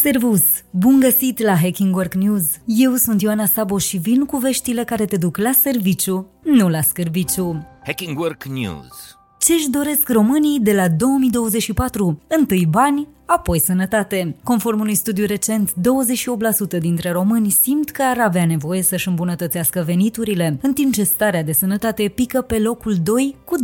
[0.00, 0.42] Servus!
[0.70, 2.44] Bun găsit la Hacking Work News!
[2.66, 6.80] Eu sunt Ioana Sabo și vin cu veștile care te duc la serviciu, nu la
[6.80, 7.66] scârbiciu.
[7.84, 12.18] Hacking Work News Ce-și doresc românii de la 2024?
[12.26, 14.36] Întâi bani, apoi sănătate.
[14.42, 15.72] Conform unui studiu recent,
[16.76, 21.42] 28% dintre români simt că ar avea nevoie să-și îmbunătățească veniturile, în timp ce starea
[21.42, 23.56] de sănătate pică pe locul 2 cu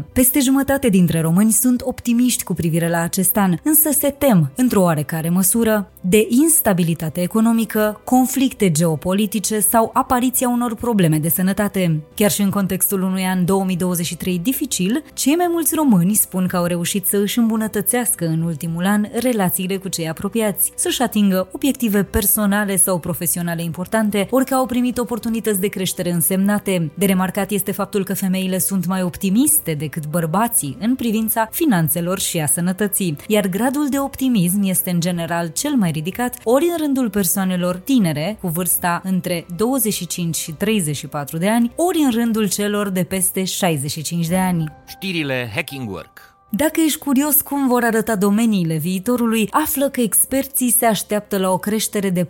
[0.00, 0.04] 25%.
[0.12, 4.82] Peste jumătate dintre români sunt optimiști cu privire la acest an, însă se tem, într-o
[4.82, 12.02] oarecare măsură, de instabilitate economică, conflicte geopolitice sau apariția unor probleme de sănătate.
[12.14, 16.64] Chiar și în contextul unui an 2023 dificil, cei mai mulți români spun că au
[16.64, 22.76] reușit să își îmbunătățească în ultimul an relațiile cu cei apropiați, să-și atingă obiective personale
[22.76, 26.90] sau profesionale importante, ori că au primit oportunități de creștere însemnate.
[26.94, 32.38] De remarcat este faptul că femeile sunt mai optimiste decât bărbații în privința finanțelor și
[32.38, 37.10] a sănătății, iar gradul de optimism este în general cel mai ridicat ori în rândul
[37.10, 43.02] persoanelor tinere, cu vârsta între 25 și 34 de ani, ori în rândul celor de
[43.02, 44.64] peste 65 de ani.
[44.86, 50.86] Știrile Hacking Work dacă ești curios cum vor arăta domeniile viitorului, află că experții se
[50.86, 52.28] așteaptă la o creștere de 40%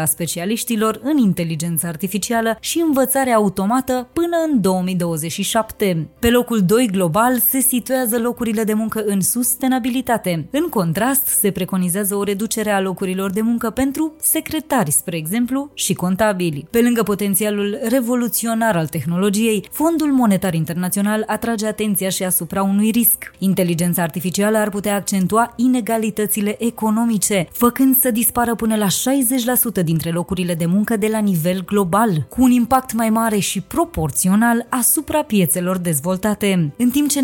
[0.00, 6.08] a specialiștilor în inteligență artificială și învățare automată până în 2027.
[6.18, 10.48] Pe locul 2 global se situează locurile de muncă în sustenabilitate.
[10.50, 15.94] În contrast, se preconizează o reducere a locurilor de muncă pentru secretari, spre exemplu, și
[15.94, 16.66] contabili.
[16.70, 23.30] Pe lângă potențialul revoluționar al tehnologiei, Fondul Monetar Internațional atrage atenția și asupra unui risc.
[23.38, 30.54] Inteligența artificială ar putea accentua inegalitățile economice, făcând să dispară până la 60% dintre locurile
[30.54, 35.78] de muncă de la nivel global, cu un impact mai mare și proporțional asupra piețelor
[35.78, 36.72] dezvoltate.
[36.76, 37.20] În timp ce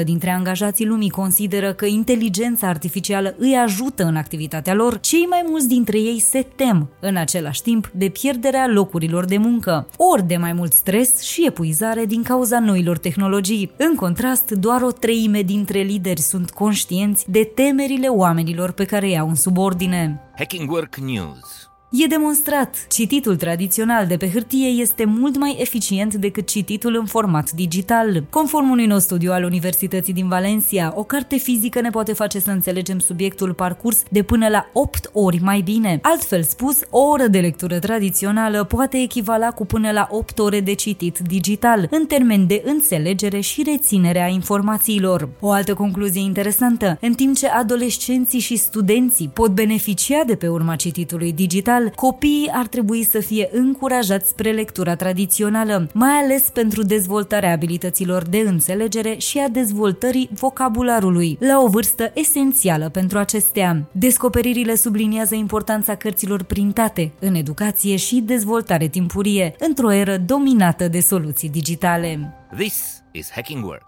[0.00, 5.44] 95% dintre angajații lumii consideră că inteligența artificială îi ajută în activitatea lor, cei mai
[5.48, 10.36] mulți dintre ei se tem, în același timp, de pierderea locurilor de muncă, ori de
[10.36, 13.70] mai mult stres și epuizare din cauza noilor tehnologii.
[13.76, 19.28] În contrast, doar o treime dintre lideri sunt conștienți de temerile oamenilor pe care iau
[19.28, 20.20] în subordine.
[20.36, 26.46] Hacking Work News E demonstrat, cititul tradițional de pe hârtie este mult mai eficient decât
[26.46, 28.24] cititul în format digital.
[28.30, 32.50] Conform unui nou studiu al Universității din Valencia, o carte fizică ne poate face să
[32.50, 35.98] înțelegem subiectul parcurs de până la 8 ori mai bine.
[36.02, 40.74] Altfel spus, o oră de lectură tradițională poate echivala cu până la 8 ore de
[40.74, 45.28] citit digital, în termen de înțelegere și reținere a informațiilor.
[45.40, 50.76] O altă concluzie interesantă, în timp ce adolescenții și studenții pot beneficia de pe urma
[50.76, 56.82] cititului digital, general, copiii ar trebui să fie încurajați spre lectura tradițională, mai ales pentru
[56.82, 63.88] dezvoltarea abilităților de înțelegere și a dezvoltării vocabularului, la o vârstă esențială pentru acestea.
[63.92, 71.48] Descoperirile subliniază importanța cărților printate în educație și dezvoltare timpurie, într-o eră dominată de soluții
[71.48, 72.34] digitale.
[72.56, 73.87] This is Hacking Work